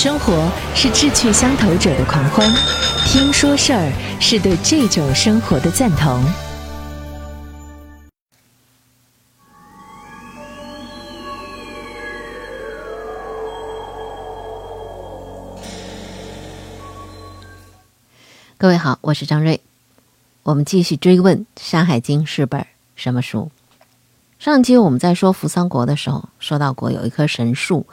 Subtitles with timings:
[0.00, 2.48] 生活是志趣相投者的狂欢，
[3.04, 6.22] 听说事儿是对这种生活的赞同。
[18.56, 19.60] 各位好，我是张瑞，
[20.44, 23.50] 我们继续追问《山海经》是本什么书？
[24.38, 27.84] 上期我们在说扶桑国的时候，说到过有一棵神树，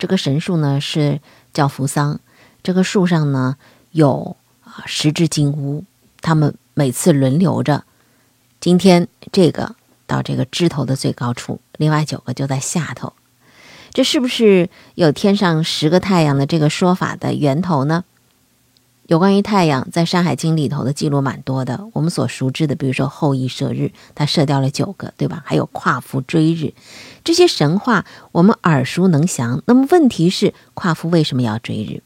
[0.00, 1.20] 这个神树呢是
[1.54, 2.20] 叫扶桑，
[2.62, 3.56] 这个树上呢
[3.92, 5.84] 有啊十只金乌，
[6.20, 7.84] 它们每次轮流着，
[8.60, 9.74] 今天这个
[10.06, 13.14] 到这个枝头的最高处，另外九个就在下头，
[13.92, 18.04] 这是不是有天上十个太阳的这个说法的源头呢？
[19.06, 21.88] 有关于太阳，在《山海经》里头的记录蛮多的。
[21.92, 25.42] 我们所熟知的，比如说后羿射日，他射掉了九个，对吧？
[25.44, 26.72] 还有夸父追日，
[27.22, 29.62] 这些神话我们耳熟能详。
[29.66, 32.02] 那么问题是，夸父为什么要追日？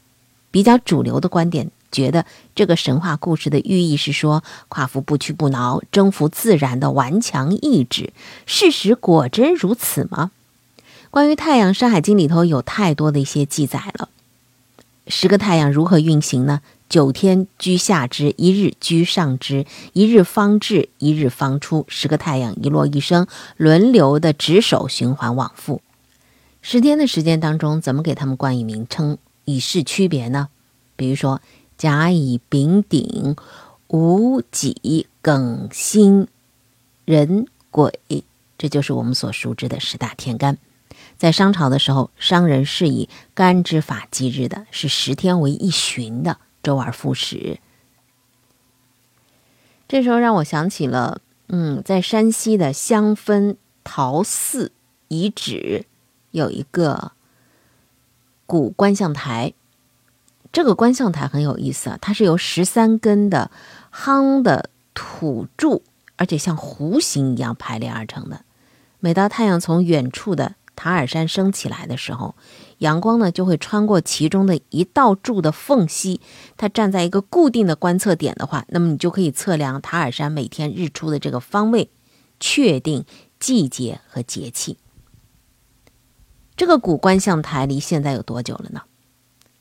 [0.51, 8.11] 比较主流的观点觉得，这个神话故事的寓意是说，夸父不屈不挠、征服自然的顽强意志。
[8.45, 10.31] 事实果真如此吗？
[11.11, 14.09] 关于太阳，《山海经》里头有太多的一些记载了。
[15.07, 16.59] 十个太阳如何运行呢？
[16.89, 21.85] 九天居下之，一日居上之，一日方至，一日方出。
[21.87, 25.81] 十个太阳一落一升，轮流的值守，循环往复。
[26.61, 30.49] 十天的时间当中，怎么给他们冠以名称，以示区别呢？
[30.95, 31.41] 比如说
[31.77, 33.35] 甲乙丙丁
[33.87, 36.27] 戊己庚辛
[37.05, 37.93] 壬癸，
[38.57, 40.57] 这就是我们所熟知的十大天干。
[41.17, 46.37] 在商朝的时候，商人是以干支法计日的，是十天为一旬的。
[46.61, 47.59] 周而复始，
[49.87, 54.71] 这时候让我想起了，嗯，在山西的香分陶寺
[55.07, 55.85] 遗址
[56.31, 57.13] 有一个
[58.45, 59.53] 古观象台。
[60.51, 63.51] 这个观象台很有意思啊，它是由十三根的
[63.93, 65.83] 夯的土柱，
[66.15, 68.43] 而且像弧形一样排列而成的。
[68.99, 72.33] 每当太阳从远处的塔尔山升起来的时候，
[72.79, 76.19] 阳光呢就会穿过其中的一道柱的缝隙。
[76.57, 81.89] 它站在一个固定的观测点的话，那么你就可以测量塔尔山每天日出的这个方位，
[82.39, 83.05] 确定
[83.39, 84.77] 季节和节气。
[86.57, 88.81] 这个古观象台离现在有多久了呢？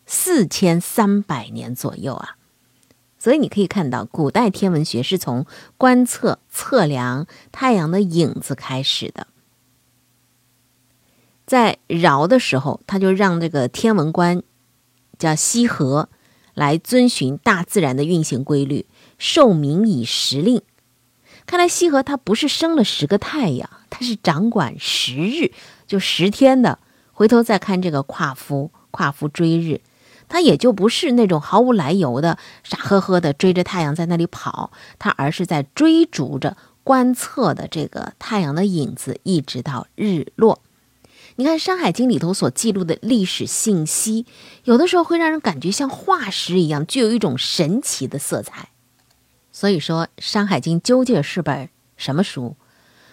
[0.06, 2.36] 四千三百年左右啊！
[3.18, 5.44] 所以你可以看到，古代天文学是从
[5.76, 9.26] 观测测量太阳的影子开始的。
[11.48, 14.42] 在尧的时候，他就让这个天文官
[15.18, 16.10] 叫羲和
[16.52, 18.84] 来遵循大自然的运行规律，
[19.16, 20.60] 受民以时令。
[21.46, 25.52] 看来羲和他不是生了十个太阳，他是掌管十日，
[25.86, 26.78] 就十天的。
[27.12, 29.80] 回头再看这个夸父，夸父追日，
[30.28, 40.60] 他也就不是那种毫无来由的傻呵呵的追着太阳在那里跑，他而是在追逐着观测的这个太阳的影子，一直到日落。
[41.38, 44.26] 你看《山海经》里头所记录的历史信息，
[44.64, 48.70] 有的时候会让人感觉像化石一样，具有一种神奇的色彩。
[49.52, 52.56] 所以说，《山海经》究竟是本什么书？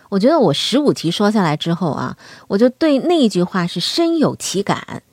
[0.09, 5.03] 我觉得我十五题说下来之后啊，我就对那句话是深有其感：《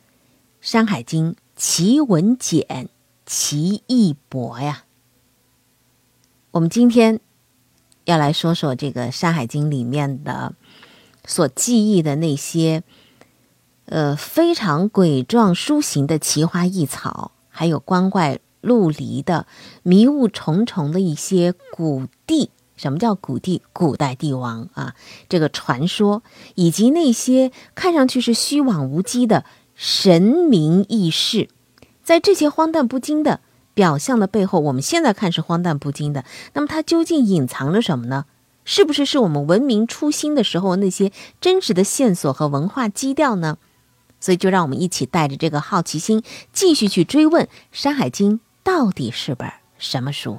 [0.63, 2.89] 山海经》奇文简，
[3.27, 4.85] 奇义博呀。
[6.53, 7.21] 我们今天
[8.07, 10.55] 要来说说这个《山海经》里面的
[11.27, 12.83] 所记忆的那些。
[13.93, 19.47] 呃，非常鬼状殊形的奇花异草，还有光怪陆离的
[19.83, 23.61] 迷雾重重的一些古地，什么叫古地？
[23.75, 24.95] 古代帝王啊，
[25.29, 26.23] 这个传说，
[26.55, 29.45] 以及那些看上去是虚妄无稽的
[29.75, 31.51] 神明异事，
[32.03, 33.41] 在这些荒诞不经的
[33.75, 38.25] 表象的背后，我们现在看是荒诞不经的，那么它究竟隐藏着什么呢？
[38.65, 43.59] 是不是是我们文明初兴的时候那些真实的线索和文化基调呢？
[44.23, 46.23] 所以，就让我们一起带着这个好奇心，
[46.53, 50.39] 继续去追问《山海经》到底是本什么书。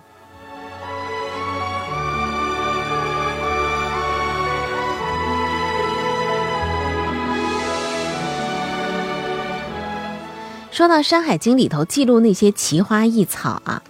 [10.72, 13.84] 说到《山海经》里头记录那些奇花异草啊，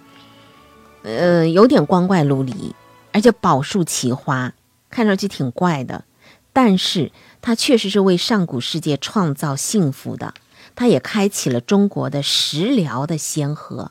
[1.04, 2.74] 呃，有点光怪陆离，
[3.12, 4.54] 而且宝树奇花，
[4.90, 6.04] 看上去挺怪的，
[6.52, 7.12] 但是。
[7.44, 10.32] 它确实是为上古世界创造幸福的，
[10.74, 13.90] 它也开启了中国的食疗的先河。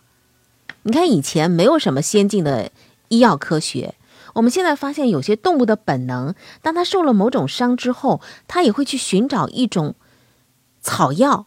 [0.81, 2.71] 你看，以前没有什么先进的
[3.09, 3.93] 医药科学，
[4.33, 6.33] 我们现在发现有些动物的本能，
[6.63, 9.93] 当它受了某种伤之后，它也会去寻找一种
[10.81, 11.45] 草药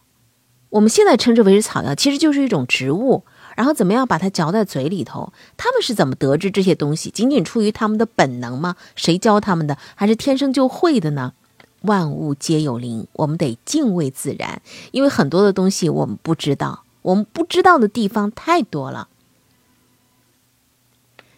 [0.69, 3.25] 我们现在称之为是草药，其实就是一种植物。
[3.57, 5.33] 然后怎么样把它嚼在嘴里头？
[5.57, 7.09] 他们是怎么得知这些东西？
[7.09, 8.77] 仅仅出于他们的本能吗？
[8.95, 9.77] 谁教他们的？
[9.95, 11.33] 还是天生就会的呢？
[11.81, 19.09] 万物皆有灵，我们得敬畏自然，因为很多的东西我们不知道，我们不知道的地方太多了。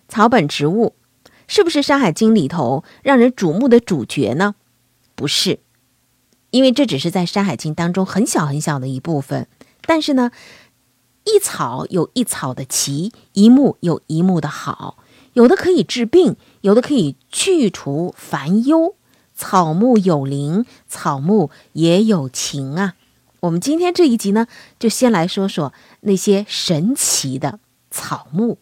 [0.07, 0.93] 草本植物
[1.47, 4.55] 是不是《山海经》里头让人瞩目的主角呢？
[5.15, 5.59] 不是，
[6.51, 9.47] 因为这只是在《山海经》当中很小很小的一部分。
[9.85, 10.31] 但是呢？
[11.25, 14.97] 一草有一草的奇，一木有一木的好，
[15.33, 18.95] 有的可以治病，有的可以去除烦忧。
[19.39, 22.95] 草木有灵，草木也有情啊！
[23.39, 24.47] 我们今天这一集呢，
[24.77, 25.71] 就先来说说
[26.01, 27.59] 那些神奇的
[27.89, 28.57] 草木。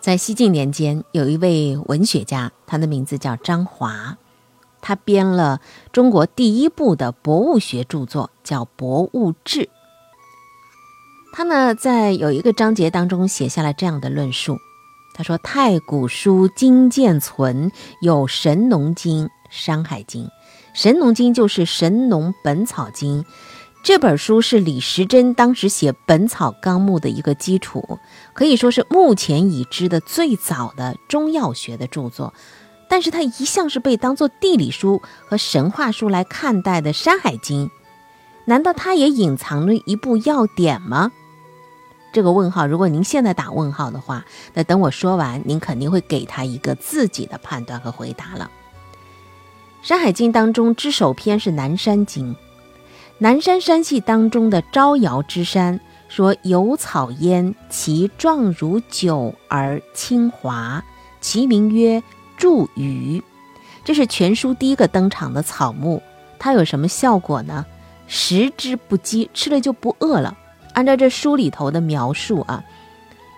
[0.00, 4.16] 在西晋年间，有一位文学家，他的名字叫张华。
[4.80, 5.60] 他编了
[5.92, 9.60] 中国第一部的博物学著作，叫《博物志》。
[11.34, 14.56] 他呢，在有一个章节当中写下了这样的论述：
[15.16, 17.72] 他说，《太古书今见存
[18.02, 20.24] 有《神农经》《山海经》，
[20.74, 23.22] 《神农经》就是《神农本草经》
[23.82, 27.98] 这本书，是李时珍当时写《本草纲目》的一个基础，
[28.34, 32.34] 可以说是目前已知的最早的中药学的著作。
[32.90, 37.68] 但是它一向是被当做地理书和神话书来看待的《山海经》，
[38.44, 41.10] 难道它也隐藏了一部要点吗？
[42.16, 44.24] 这个问号，如果您现在打问号的话，
[44.54, 48.50] 那等我说完，您肯定会给他一个自己的判断和回答了。
[49.86, 52.32] 《山海经》当中之首篇是《南山经》，
[53.18, 55.78] 南山山系当中的招摇之山，
[56.08, 60.82] 说有草焉，其状如酒而清华，
[61.20, 62.02] 其名曰。
[62.38, 63.22] 茱萸，
[63.84, 66.02] 这是全书第一个登场的草木，
[66.38, 67.66] 它有什么效果呢？
[68.06, 70.34] 食之不饥，吃了就不饿了。
[70.76, 72.62] 按照这书里头的描述啊，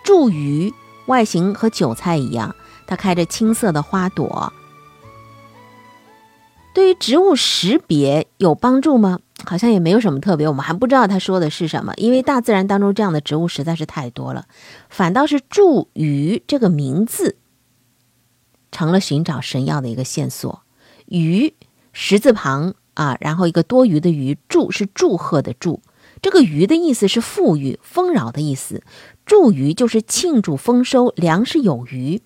[0.05, 0.75] 茱萸
[1.07, 4.53] 外形和韭菜一样，它开着青色的花朵。
[6.75, 9.21] 对于植物识别有帮助吗？
[9.45, 14.47] 好像也没有什么特别，我们还不知道他说的是什么，因为大自然当中这样的植物实在是太多了。
[14.89, 17.37] 反倒是茱萸这个名字。
[18.73, 20.63] 成了寻找神药的一个线索。
[21.07, 21.55] 鱼
[21.93, 25.81] 十字旁啊，然后一个多余的鱼，祝是祝贺的祝。
[26.21, 28.83] 这个余的意思是富裕、丰饶的意思。
[29.25, 32.23] 祝余就是庆祝丰收，粮食有余。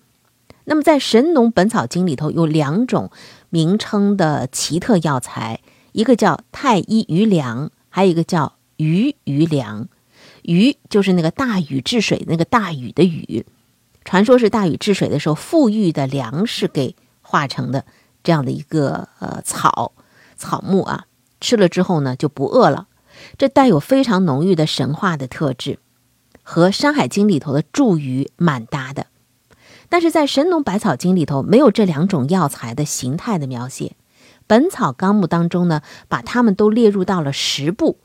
[0.65, 3.11] 那么在《神农本草经》里头有两种
[3.49, 5.59] 名称的奇特药材，
[5.91, 9.89] 一个叫太医余粮，还有一个叫鱼余粮。
[10.43, 13.45] 鱼就是那个大禹治水那个大禹的禹。
[14.05, 17.85] 传说是大禹治水的时候，富裕的粮食给化成的
[18.23, 19.91] 这样的一个呃草
[20.37, 21.05] 草木啊，
[21.41, 22.87] 吃了之后呢就不饿了。
[23.37, 25.79] 这带有非常浓郁的神话的特质，
[26.41, 29.07] 和《山海经》里头的茱萸蛮搭的。
[29.89, 33.85] 但是在《神农百草经》里头没有这两种药材的形态的描写，
[34.47, 37.99] 《本草纲目》当中呢把它们都列入到了十部，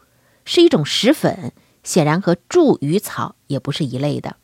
[0.44, 4.37] 是一种石粉，显然和茱萸草也不是一类的。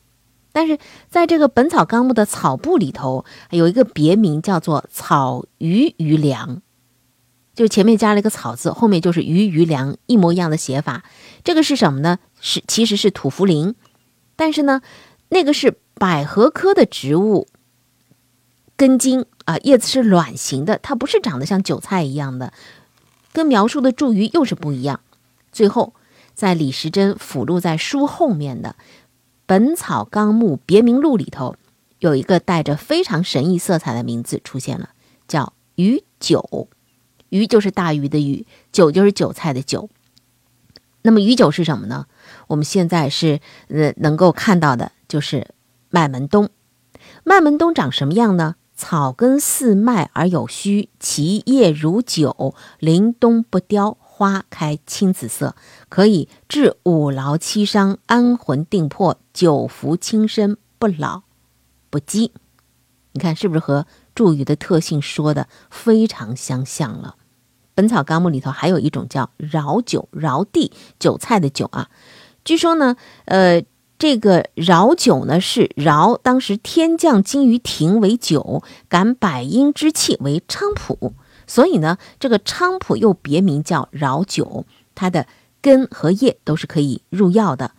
[0.52, 0.78] 但是
[1.10, 6.62] 在这个《本草纲目》的草部里头，有一个别名叫做草鱼鱼粮，
[7.54, 11.04] 就前面加了一个草字，后面就是鱼鱼粮，一模一样的写法。
[11.42, 12.18] 这个是什么呢？
[12.40, 13.74] 是其实是土茯苓，
[14.36, 14.82] 但是呢，
[15.28, 17.46] 那个是百合科的植物，
[18.76, 22.52] 根茎啊，叶子是卵形的，它不是长得像韭菜一样的，
[23.32, 25.00] 跟描述的茱萸又是不一样。
[25.52, 25.94] 最后，
[26.34, 28.76] 在李时珍附录在书后面的。
[29.46, 31.54] 《本草纲目别名录》里头
[31.98, 34.88] 有一个带着非常神异色彩的名字出现了，
[35.28, 36.68] 叫“鱼韭”。
[37.34, 39.90] 鱼就是大鱼的鱼，韭就是韭菜的韭。
[41.02, 42.06] 那么鱼韭是什么呢？
[42.46, 45.48] 我们现在是呃能够看到的，就是
[45.90, 46.48] 麦门冬。
[47.24, 48.54] 麦门冬长什么样呢？
[48.76, 53.98] 草根似麦而有须，其叶如韭，临冬不凋。
[54.16, 55.56] 花开青紫色，
[55.88, 61.22] 可以治五劳七伤、安魂定魄、久服轻身、不老
[61.90, 62.30] 不饥。
[63.10, 67.16] 你看是不是和祝语的特性说的非常相像了？
[67.74, 71.88] 《本草纲目》里头还有一种叫饶韭，饶地韭菜的韭啊。
[72.44, 73.64] 据说呢，呃，
[73.98, 81.14] 这个饶韭呢是饶当时天降金鱼亭为酒，感百阴之气为菖蒲。
[81.46, 84.64] 所以呢，这个菖蒲又别名叫饶酒，
[84.94, 85.26] 它的
[85.60, 87.72] 根和叶都是可以入药的，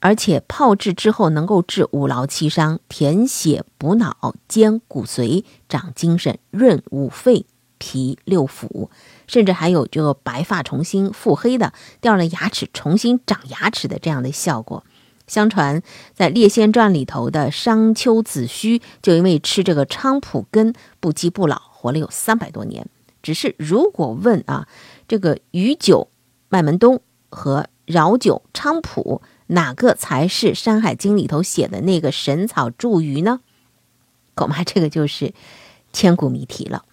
[0.00, 7.46] 而且泡制之后能够治五劳七伤、填血补脑、坚骨髓、长精神、润五肺、
[7.80, 8.88] 皮六腑，
[9.26, 14.84] 甚至还有这个白发重新复黑的、掉了牙齿重新长牙齿的这样的效果。
[15.26, 15.82] 相传，
[16.12, 22.86] 在《列仙传》里头的商丘子虚，就因为吃这个菖蒲根，不饥不老，活了有三百多年。
[23.22, 24.66] 只是如果问啊，
[25.06, 26.08] 这个鱼酒
[26.48, 33.40] 麦门冬和饶酒菖蒲，哪个才是《山海经》里头写的那个神草茱萸呢？
[34.34, 35.32] 恐怕这个就是
[35.92, 36.84] 千古谜题了。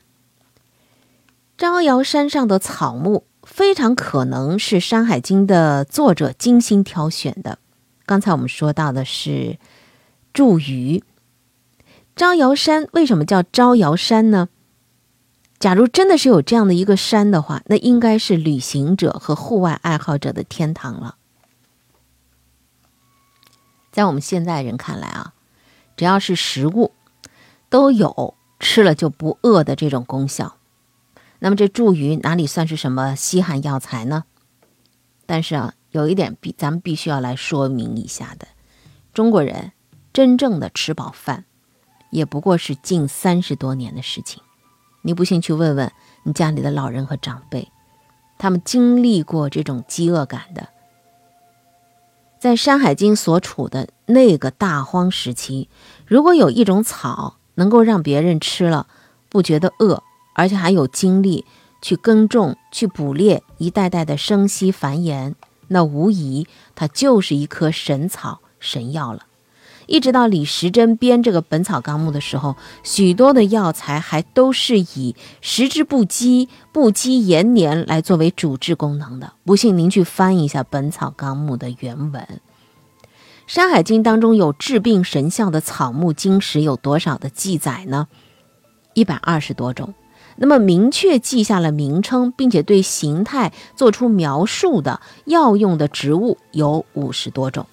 [1.58, 7.58] 招摇山上的草木，非常可能是《山海经》的作者精心挑选的。
[8.06, 9.58] 刚才我们说到的是
[10.36, 11.02] 茱萸，
[12.16, 14.50] 招摇山为什么叫招摇山呢？
[15.58, 21.16] 假如真的是有这样的一个山的话，那应该是旅行者和户外爱好者的天堂了。
[23.92, 25.34] 在我们现代人看来啊，
[25.96, 26.92] 只要是食物，
[27.68, 30.57] 都有吃了就不饿的这种功效。
[31.40, 34.26] 那么这茱萸哪里算是什么稀罕药材呢？
[35.26, 35.74] 但是啊。
[35.92, 38.46] 有一点必咱们必须要来说明一下的，
[39.14, 39.72] 中国人
[40.14, 41.46] 真正的吃饱饭，
[42.12, 44.44] 也不过是近三十多年的事情。
[45.02, 45.92] 你不信去问问
[46.24, 47.72] 你家里的老人和长辈，
[48.38, 50.68] 他们经历过这种饥饿感的。
[52.38, 55.70] 在《山海经》所处的那个大荒时期，
[56.06, 58.88] 如果有一种草能够让别人吃了
[59.30, 60.04] 不觉得饿，
[60.38, 61.44] 而且还有精力
[61.82, 65.34] 去耕种、去捕猎，一代代的生息繁衍。
[65.70, 69.24] 那无疑，它就是一棵神草、神药了。
[69.88, 79.34] 一直到李时珍编这个《本草纲目》的时候，许多的药材还都是以食之不饥、不饥延年来作为主治功能的。
[79.44, 82.22] 不信您去翻一下《本草纲目》的原文，
[83.48, 88.08] 《山海经》当中有治病神效的草木精石有多少的记载呢？
[88.94, 89.94] 一百二十多种。
[90.38, 97.66] 那么明确记下了名称，并且对形态做出描述的药用的植物有五十多种。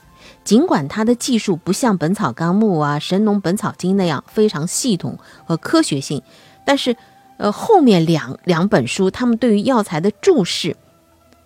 [0.42, 6.22] 尽管它的技术不像《本草纲目》啊、《神农本草经》那样非常系统和科学性，
[6.66, 6.96] 但是，
[7.38, 10.76] 呃，后面两两本书他们对于药材的注释，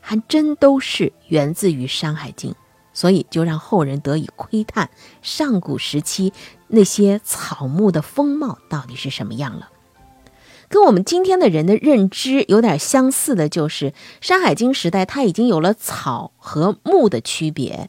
[0.01, 2.53] 还真都是源自于《山海经》，
[2.93, 4.89] 所以就让后人得以窥探
[5.23, 6.33] 上古时期
[6.69, 9.69] 那些草木的风貌到底是什么样了。
[10.69, 17.89] 跟我们今天的人的认知有点相似的，就是《山海经》时代，它已经有了草和木的区别。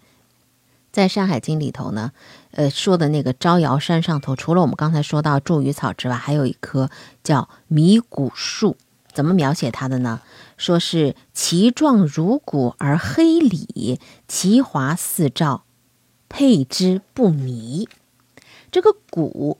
[0.91, 2.12] 在《山海经》里头呢，
[2.51, 6.89] 呃，说的那个招摇山上头，除了我们刚才说到茱萸草之外，还有一棵
[7.24, 8.75] 叫迷谷树。
[9.12, 10.21] 怎么描写它的呢？
[10.55, 15.63] 说是其状如谷而黑里，其华似照，
[16.29, 17.89] 佩之不迷。
[18.71, 19.57] 这个谷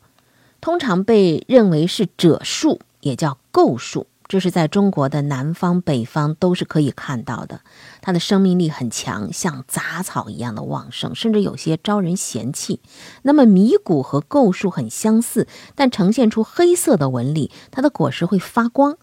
[0.62, 2.80] 通常被认为是赭树。
[3.02, 7.62] 也叫构树，这是在中国的南方、北方都是可以看到的。
[8.02, 12.80] 它的生命力很强，像杂草一样的旺盛，甚至有些招人嫌弃。
[13.24, 18.98] 那么米谷和构树很相似，但呈现出黑色的纹理，它的果实会发光。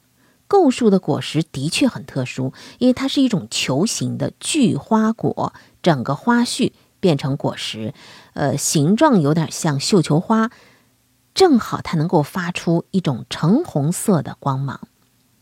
[0.48, 7.92] 构树的果实的确很特殊，因为它是一种球形的聚花果，整个花序变成果实，
[8.34, 10.52] 呃，形状有点像绣球花。
[11.36, 14.80] 正好它能够发出一种橙红色的光芒。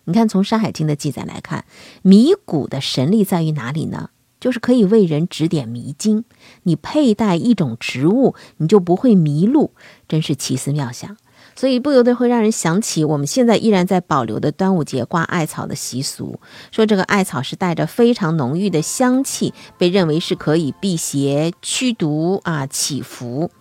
[0.06, 1.64] 你看，从《山海经》的记载来看，
[2.02, 4.10] 迷谷的神力在于哪里呢？
[4.40, 6.24] 就是可以为人指点迷津。
[6.64, 9.72] 你佩戴一种植物，你就不会迷路，
[10.08, 11.16] 真是奇思妙想。
[11.54, 16.40] 所以不由得会让人想起我们现在依然在保留的端午节挂艾草的习俗。
[16.72, 23.52] 说这个艾草是带着非常浓郁的香气，被认为是可以辟邪、驱毒啊、祈福。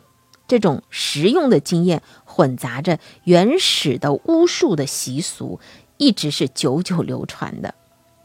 [0.53, 5.59] 这种实用的经验混杂着原始的巫术的习俗，
[5.97, 7.73] 一直是久久流传的。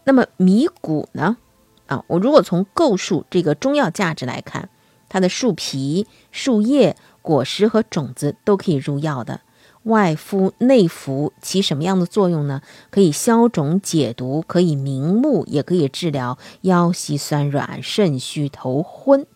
[0.04, 1.38] 那么米谷呢？
[1.86, 4.68] 啊，我如果从构树这个中药价值来看，
[5.08, 9.40] 它的树皮、树叶、果实和种子都可以入药的，
[9.84, 12.60] 外敷内服，起什么样的作用呢？
[12.90, 19.26] 可以消肿解毒，可以明目，也可以治疗腰膝酸软、肾虚头昏。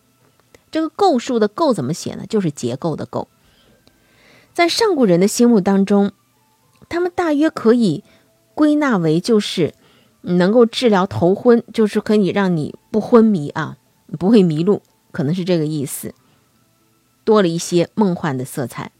[0.73, 2.25] 这个构树的构怎么写呢？
[2.27, 3.27] 就是结构的构。
[4.53, 6.11] 在上古人的心目当中，
[6.89, 8.03] 他们大约可以
[8.55, 9.75] 归纳为就是
[10.21, 13.77] 能够治疗头昏，就是可以让你不昏迷啊，
[14.17, 16.15] 不会迷路，可能是这个意思。
[17.23, 18.91] 多了一些梦幻的色彩。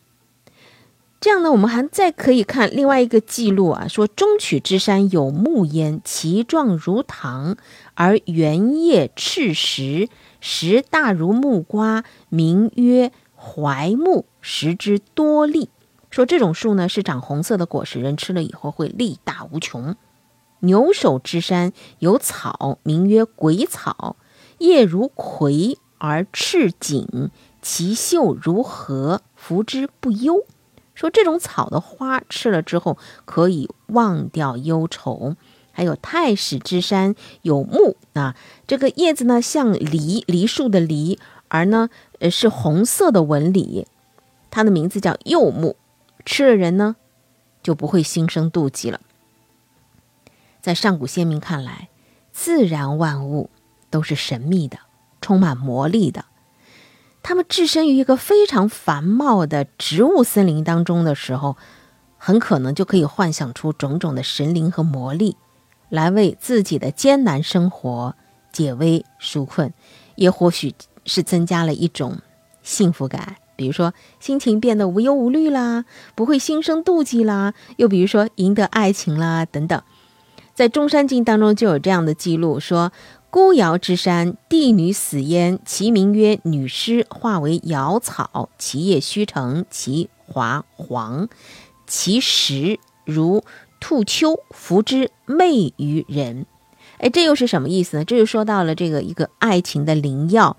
[1.24, 7.56] 这样呢，我们还再可以看另外一个记录啊，说中曲之山有木焉，其状如糖，
[7.94, 10.10] 而圆叶赤实。
[10.42, 15.70] 实大如木瓜，名曰槐木，食之多利。
[16.10, 19.96] 说这种树呢是长红色的果实，人吃了以后会力大无穷。
[20.60, 24.18] 牛首之山有草，名曰鬼草，
[24.58, 27.30] 叶如葵而赤锦，
[27.62, 30.46] 其秀如荷，服之不忧。
[30.94, 35.36] 说这种草的花吃了之后可以忘掉忧愁。
[35.76, 38.36] 还有太史之山有木啊，
[38.68, 43.88] 这个叶子呢像梨，梨树的梨，而呢呃是红色的纹理，
[44.52, 45.76] 它的名字叫柚木，
[46.26, 46.96] 吃了人呢
[47.64, 49.02] 就不会心生妒忌了。
[50.62, 51.90] 在上古先民看来，
[52.32, 53.50] 自然万物
[53.90, 54.78] 都是神秘的，
[55.22, 56.26] 充满魔力的。
[57.24, 61.56] 他们置身于一个非常繁茂的植物森林当中的时候，
[62.18, 65.38] 很可能就可以幻想出种种的神灵和魔力，
[65.89, 68.13] 来为自己的艰难生活
[68.51, 69.74] 解危纾困，
[70.15, 70.75] 也或许
[71.06, 72.20] 是增加了一种
[72.62, 73.38] 幸福感。
[73.56, 79.82] 比如说，心情变得无忧无虑啦，不会心生妒忌啦，又比如说赢得爱情啦，等等。
[80.53, 82.92] 在中山经当中就有这样的记录，说
[83.34, 91.28] 孤瑶之山，帝女死焉，其名曰女尸，化为瑶草，其叶虚成，其华黄，
[91.88, 93.44] 其实如
[93.80, 96.46] 兔丘，服之媚于人。
[97.00, 98.06] 哎，这又是什么意思呢？
[98.06, 100.56] 这就说到了这个一个爱情的灵药。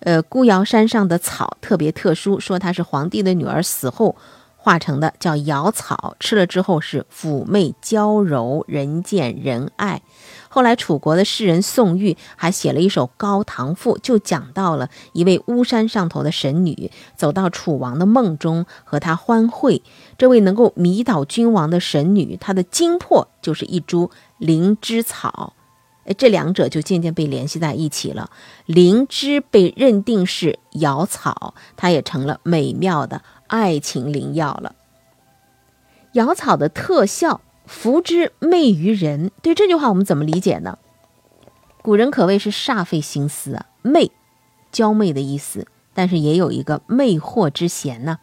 [0.00, 4.16] 呃，孤瑶山上的草特别特殊，说它是皇帝的女儿死后。
[4.64, 10.02] 化成的叫瑶草，吃了之后是妩媚娇柔，人见人爱。
[10.54, 19.82] 后来楚国的诗人宋玉还写了一首《高唐赋》，就讲到了一位巫山上头的神女走到楚王的梦中和他欢会。
[20.18, 25.54] 这位能够迷倒君王的神女，她的精魄就是一株灵芝草。
[26.04, 28.28] 哎，这两者就渐渐被联系在一起了。
[28.66, 33.22] 灵芝被认定是瑶草，它也成了美妙的。
[33.46, 34.74] 爱情灵药了。
[36.12, 39.30] 瑶草的特效，福之媚于人。
[39.42, 40.78] 对这句话，我们怎么理解呢？
[41.82, 44.12] 古人可谓是煞费心思啊，媚，
[44.70, 48.18] 娇媚的意思，但是也有一个魅惑之嫌呢。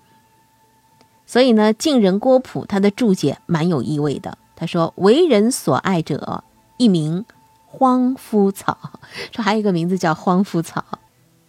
[1.26, 4.38] 所以呢，晋人郭璞他的注解蛮有意味的。
[4.56, 6.44] 他说：“为人所爱者，
[6.78, 7.26] 一名
[7.66, 8.78] 荒夫草。
[9.32, 10.84] 说还有一个名字叫荒夫草，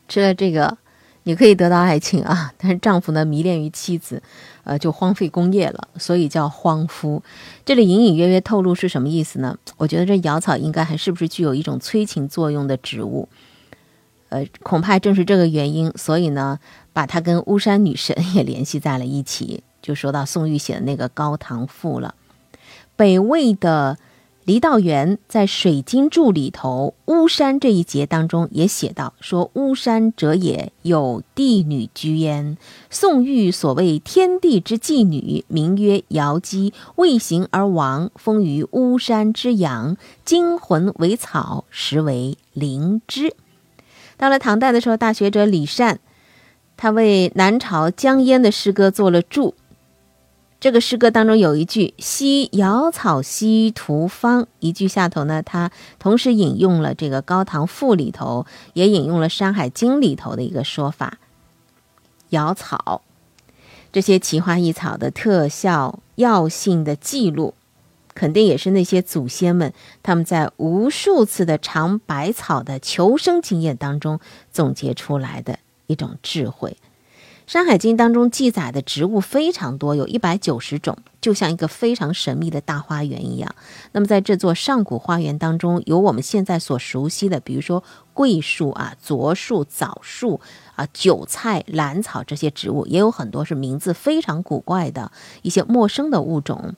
[0.09, 0.79] 吃了这个。”
[1.24, 4.22] 你可以得到爱情啊， 但是丈夫呢迷恋于妻子，
[4.64, 7.22] 呃，就荒废工业了，所以叫荒夫。
[7.64, 9.56] 这里隐隐约约透露是什么意思呢？
[9.76, 13.28] 我觉得这瑶草应该还是不是具有一种催情作用的植物？
[14.30, 16.59] 呃，恐怕正是这个原因，所以呢，
[16.92, 22.14] 把它跟巫山女神也联系在了一起，就说到宋玉写的那个《高唐赋》了。
[22.96, 23.98] 北魏的。
[24.44, 32.57] 黎道元在《水经注》里头，巫山这一节当中也写到，说巫山者也，有帝女居焉。
[32.88, 43.35] 宋玉所谓天地之妓女，名曰瑶姬，未行而亡，封于巫山之阳，精魂为草，实为灵芝。
[44.16, 46.00] 到了唐代的时候，大学者李善，
[46.79, 49.55] 他为南朝江淹的诗歌做了注。
[50.61, 58.44] 这个诗歌当中有一句“惜瑶草稀徒芳”，一句下头呢，他同时引用了这个《高唐赋》里头，
[58.75, 61.18] 也引用了《山海经》里头的一个说法。
[62.29, 63.01] 瑶草
[63.90, 67.55] 这些奇花异草的特效药性的记录，
[68.12, 74.20] 肯定也是那些祖先们他们在无数次的尝百草的求生经验当中
[74.53, 76.77] 总结出来的一种智慧。
[77.50, 83.52] 《山海经》当中记载的植物非常多，有一百九十种，就像一个非常神秘的大花园一样。
[83.90, 87.82] 那么，在这座上古花园当中，有我们现在所熟悉的，比如说
[88.14, 90.40] 桂树啊、柞树、枣树
[90.76, 95.10] 啊、韭菜、兰草这些植物，也有很多是名字非常古怪的
[95.42, 96.76] 一些陌生的物种。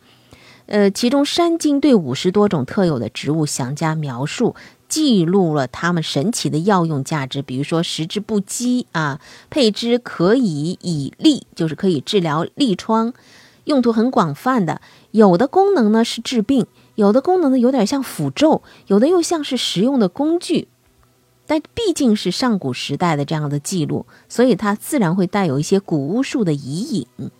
[0.64, 4.54] 呃，其中《山经》对五十多种特有的植物详加描述。
[4.92, 13.14] 记录了它们神奇的药用价值，比如说食之不饥啊，配之可以以利，就是可以治疗痢疮，
[13.64, 14.83] 用途很广泛的。
[15.12, 20.68] 有的功能呢是治病，有的功能呢有点像符咒，有的又像是实用的工具。
[21.46, 27.31] 但毕竟是上古时代的这样的记录，所以它自然会带有一些古巫术的遗影，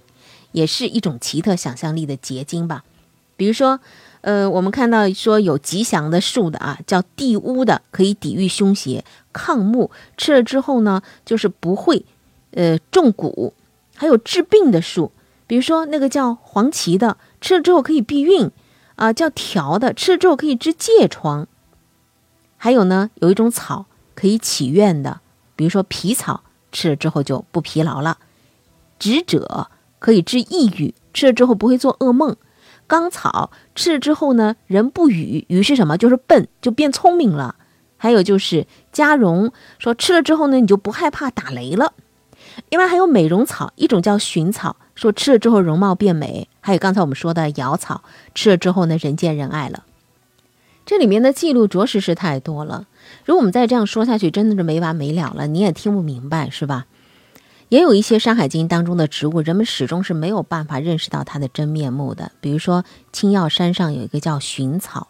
[0.53, 2.83] 也是一种奇特想象力的结晶吧。
[3.37, 3.79] 比如说。
[4.23, 12.05] 呃，我们看到说有吉祥的树的啊，叫地乌的，可以抵御凶邪、抗木，吃了之后呢，就是不会，
[12.53, 13.53] 呃，中蛊。
[13.95, 15.13] 还有治病的树，
[15.47, 18.51] 比如说那个叫黄芪的，吃了之后可以避孕，
[18.97, 21.47] 啊，叫条的，吃了之后可以治疥疮。
[22.57, 25.21] 还有呢，有一种草可以起愿的，
[25.57, 28.19] 比如说皮草，吃了之后就不疲劳了。
[28.99, 32.37] 直者可以治抑郁，吃了之后不会做噩梦。
[32.93, 35.97] 甘草吃了之后呢，人不语，语是什么？
[35.97, 37.55] 就是笨，就变聪明了。
[37.97, 41.95] 还有就是加绒，说吃了之后呢，你就不害怕打雷了。
[42.69, 46.47] 另外还有美容草，一种叫寻草，说吃了之后容貌变美。
[46.61, 48.03] 还有刚才我们说的瑶草，
[48.35, 49.85] 吃了之后呢，人见人爱了。
[50.85, 52.87] 这里面的记录着实是太多了。
[53.25, 56.85] 如果我们再这样说下去，真的是没完没了了，你也听不明白，是吧？
[57.73, 62.31] 也有一些《山海经》当中的植物，人们始终是没有办法认识到它的真面目的。
[62.39, 65.09] 比如说，青药山上有一个叫寻草。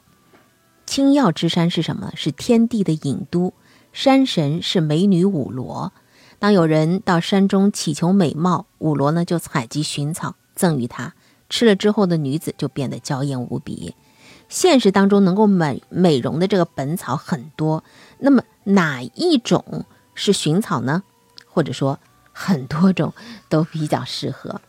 [0.86, 2.12] 青药之山是什么？
[2.14, 3.52] 是天地的隐都，
[3.92, 5.92] 山神是美女五罗。
[6.38, 11.14] 当有人到山中祈求美貌，五罗呢就采集寻草赠予他，
[11.50, 13.96] 吃了之后的女子就变得娇艳无比。
[14.48, 17.82] 现实当中能够美美容的这个本草很多，
[18.20, 21.02] 那么哪一种是寻草呢？
[21.48, 21.98] 或者说？
[22.32, 23.12] 很多种
[23.48, 24.60] 都比较适合。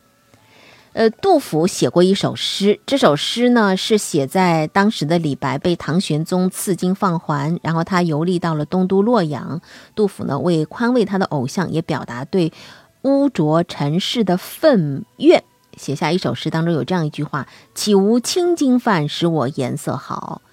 [0.93, 9.59] 呃，杜甫写过一首诗，这首诗呢是写在当时的李白被唐玄宗赐金放还，然后他游历到了东都洛阳。
[9.95, 12.53] 杜甫呢为宽慰他的偶像，也表达对
[13.01, 15.43] 污浊尘世的愤怨，
[15.77, 20.43] 写下一首诗，当中有这样一句话：“岂无青金饭，使我颜色好。”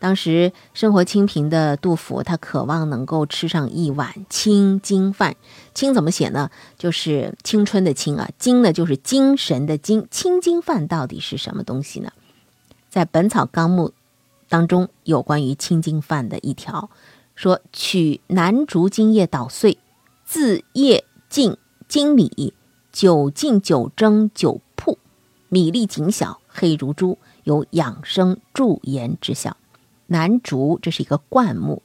[0.00, 5.36] 当时生活清贫的杜甫，他渴望能够吃上一碗青金饭。
[5.74, 6.50] 青怎么写呢？
[6.76, 8.28] 就是青春的青啊。
[8.38, 10.06] 精呢，就是精神的精。
[10.10, 12.12] 青金饭到底是什么东西呢？
[12.90, 13.88] 在《本草纲目》
[14.48, 16.90] 当中有关于青金饭的一条，
[17.34, 19.78] 说取南竹茎叶捣碎，
[20.26, 21.56] 自叶浸
[21.88, 22.52] 精米，
[22.92, 24.98] 酒浸酒蒸酒铺，
[25.48, 29.56] 米粒紧小，黑如珠，有养生驻颜之效。
[30.08, 31.82] 南竹这是一个灌木，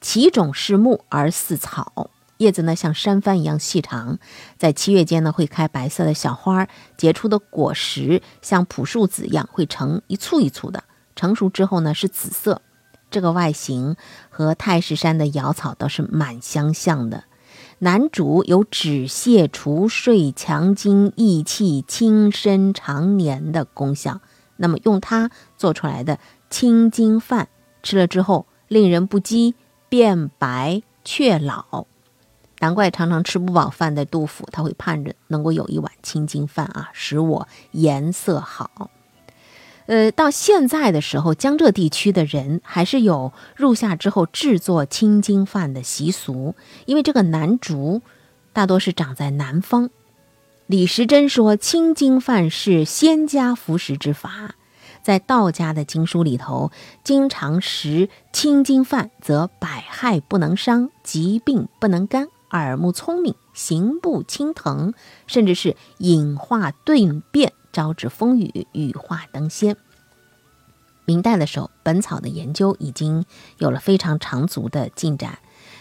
[0.00, 4.18] 其种是木而似草，叶子呢像山帆一样细长，
[4.56, 12.62] 在七月间呢会开白色的小花，结出的果实像朴树籽一样，会成一簇一簇的，成熟之后呢是紫色。
[13.10, 13.96] 这个外形
[14.28, 17.24] 和太师山的瑶草倒是蛮相像的。
[17.80, 24.20] 南竹有止泻除睡、强筋益气、轻身长年的功效，
[24.56, 26.18] 那么用它做出来的。
[26.50, 27.48] 青筋饭
[27.82, 29.54] 吃了之后，令人不饥，
[29.88, 31.86] 变白却老。
[32.60, 38.90] 难怪常常吃不饱饭的杜甫，他会盼着能够有一碗青金饭啊，使我颜色好。
[39.86, 48.02] 呃，到现在的时候，江浙地区的人还是有入夏之后制作青金饭的习俗，因为这个南竹
[48.52, 49.88] 大多是长在南方。
[50.66, 54.56] 李时珍说：“青金饭是仙家服食之法。”
[55.00, 56.70] 在道家的经书里头，
[57.02, 64.94] 经常食青金饭，则百害不能伤，疾病不能干，耳目聪明，行步轻腾，
[65.26, 69.76] 甚至是隐化顿变，招致风雨，羽化登仙。
[71.04, 73.24] 明代的时候，本草的研究已经
[73.58, 75.38] 有了非常长足的进展。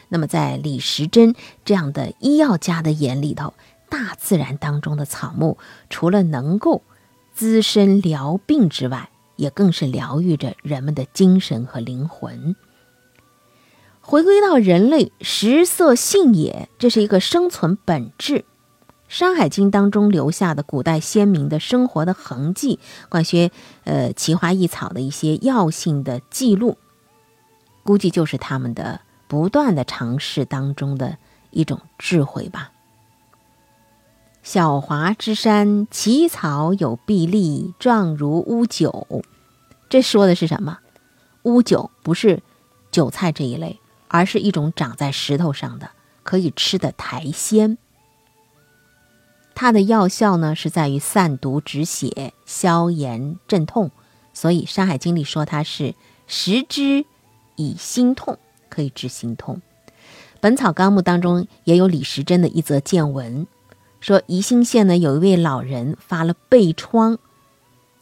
[0.09, 3.53] 那么，在李时珍这样的医药家的眼里头，
[3.89, 5.57] 大自然当中的草木，
[5.89, 6.81] 除了能够
[7.33, 12.55] 滋身疗病之外，也更是疗愈着人们的精神和灵魂。
[14.09, 18.35] 回归到人类食色性也，这是一个生存本质。
[19.09, 23.51] 《山海经》当中留下的古代先民的生活的痕迹，关些
[23.83, 26.77] 呃奇花异草的一些药性的记录，
[27.83, 31.17] 估计就是他们的不断的尝试当中的
[31.51, 32.71] 一种智慧吧。
[34.41, 39.25] 小华之山，奇草有碧丽，状如乌韭。
[39.89, 40.77] 这说的是什么？
[41.43, 42.41] 乌韭不是
[42.89, 45.91] 韭菜这一类，而是一种长在石头上的
[46.23, 47.77] 可以吃的苔藓。
[49.55, 53.91] 它的药效呢是在于散毒止血、消炎镇痛，
[54.33, 55.95] 所以《山海经》里说它是
[56.27, 57.05] 食之
[57.55, 58.37] 以心痛，
[58.69, 59.55] 可以治心痛。
[60.39, 63.47] 《本草纲目》当中也有李时珍的一则见闻。
[63.99, 67.17] 说宜兴县呢有一位老人发了背疮，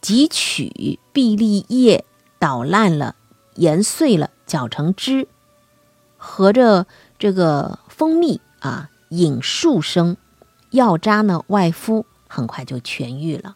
[0.02, 2.04] 汲取碧丽叶
[2.38, 3.16] 捣烂了，
[3.54, 5.26] 研碎了，搅成汁，
[6.26, 6.86] 合着
[7.20, 10.16] 这个蜂蜜啊饮数升，
[10.70, 13.54] 药渣呢外敷，很快就痊愈了。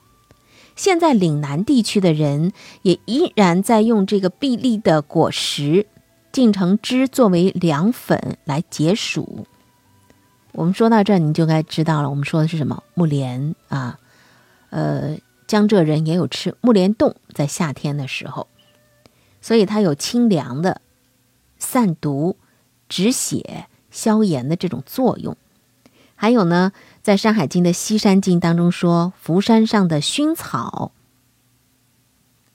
[0.77, 2.53] 现在岭南地区的人
[2.83, 5.89] 也依然在用这个碧丽的果实
[6.33, 9.47] 浸成汁作为凉粉来解暑。
[10.53, 12.09] 我们说到这儿，你就该知道了。
[12.09, 12.83] 我们说的是什么？
[12.95, 13.99] 木莲啊，
[14.71, 18.47] 呃，江浙人也有吃木莲冻，在夏天的时候，
[19.41, 20.81] 所以它有清凉的、
[21.59, 22.37] 散毒、
[22.91, 25.35] 止血、消炎的这种作用。
[26.17, 26.73] 还有呢，
[27.03, 30.93] 在《山海经》的西山经当中说，福山上的薰草，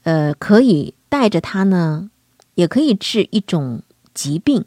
[0.04, 2.12] 呃，可以带着它呢，
[2.54, 3.82] 也可以治一种
[4.14, 4.66] 疾病，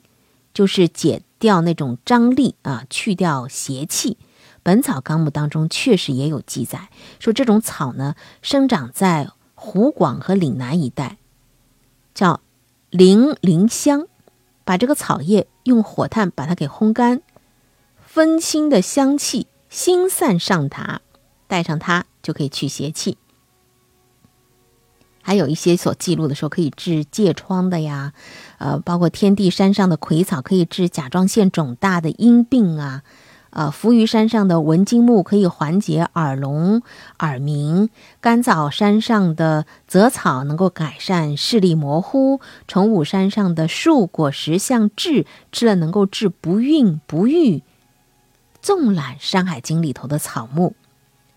[0.52, 4.14] 就是解掉那种张力啊，去掉邪气。
[4.64, 6.88] 《本草纲目》当中确实也有记载，
[7.20, 11.18] 说这种草呢，生长在湖广和岭南一带，
[12.14, 12.40] 叫
[12.90, 14.08] 灵灵香。
[14.64, 17.20] 把这个草叶用火炭把它给烘干，
[18.04, 21.02] 分清的香气心散上达，
[21.46, 23.18] 带上它就可以去邪气。
[25.20, 28.14] 还有一些所记录的时候可以治疥疮的呀，
[28.56, 33.02] 呃，包括天地山上的葵草可以治甲状腺肿大的阴病啊。
[33.50, 36.82] 呃，浮于山上的文经木可以缓解耳聋、
[37.20, 37.88] 耳鸣；
[38.20, 47.62] 甘枣山上的泽草能够改善视力模糊；崇武山上的树果实像痣，吃了能够治不孕不育。
[48.60, 50.74] 纵览《山海经》里头的草木，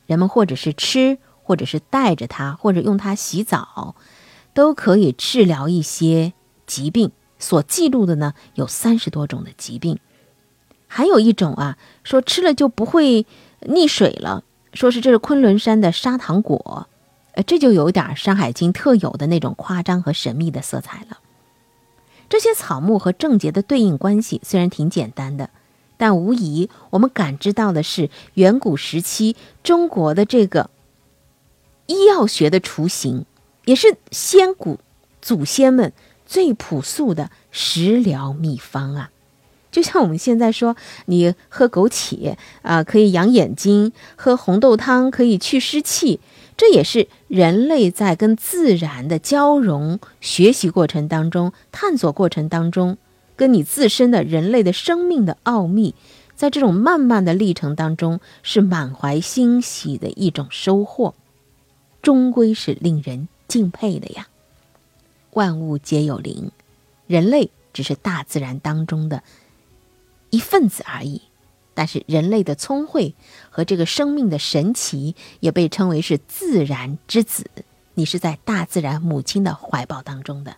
[0.06, 3.96] 人们或者是吃，或者是带着它，或者用它洗澡，
[4.54, 6.34] 都可以治疗一些
[6.68, 7.12] 疾病。
[7.40, 9.98] 所记录的呢，有三十多种的疾病。
[10.94, 13.26] 还有一种啊，说吃了就不会
[13.62, 16.90] 溺水了，说是这是昆仑山的砂糖果，
[17.32, 21.20] 呃，这就有点《山海经》特有的那种夸张和神秘的色彩了。
[22.28, 25.50] 这些草木和症结的对应关系虽然挺简单的，
[25.96, 30.70] 但无疑我们感知到的是远古时期中国的这个
[31.86, 33.26] 医药学的雏形，
[33.64, 34.78] 也是先古
[35.22, 35.94] 祖先们
[36.26, 39.10] 最朴素的食疗秘方啊。
[39.72, 46.20] 就像我们现在说，你喝枸杞啊可以养眼睛，喝红豆汤可以去湿气，
[46.58, 52.98] 这也是人类在跟自然的交融、学习过程当中、探索过程当中，
[53.38, 55.96] 跟你自身的人类的生命的奥秘，
[56.36, 61.16] 在这种漫漫的历程当中，是满怀欣喜的一种收获，
[62.02, 64.28] 终归是令人敬佩的呀。
[65.32, 66.52] 万物皆有灵，
[67.08, 69.24] 人类只是大自然当中的。
[70.32, 71.22] 一份子而已，
[71.76, 73.14] 但是人类的聪慧
[73.50, 77.46] 和这个生命的神奇，也被称为是自然之子。
[77.94, 80.56] 你是在大自然母亲的怀抱当中的。